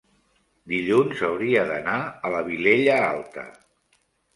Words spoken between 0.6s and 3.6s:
dilluns hauria d'anar a la Vilella Alta.